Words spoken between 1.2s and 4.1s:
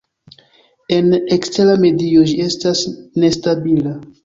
ekstera medio ĝi estas nestabila.